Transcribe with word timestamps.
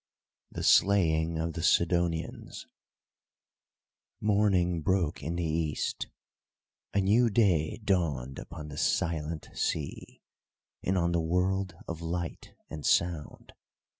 THE 0.51 0.63
SLAYING 0.63 1.37
OF 1.37 1.53
THE 1.53 1.61
SIDONIANS 1.61 2.65
Morning 4.19 4.81
broke 4.81 5.21
in 5.21 5.35
the 5.35 5.43
East. 5.45 6.07
A 6.91 7.01
new 7.01 7.29
day 7.29 7.77
dawned 7.83 8.39
upon 8.39 8.69
the 8.69 8.77
silent 8.79 9.49
sea, 9.53 10.23
and 10.81 10.97
on 10.97 11.11
the 11.11 11.21
world 11.21 11.75
of 11.87 12.01
light 12.01 12.55
and 12.67 12.83
sound. 12.83 13.53